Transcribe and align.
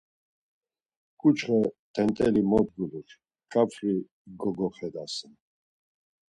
Ǩuçxe 1.19 1.59
t̆ent̆eli 1.93 2.41
mot 2.49 2.67
gulur, 2.75 3.09
ǩafri 3.51 3.93
gogoxedaseren. 4.39 5.33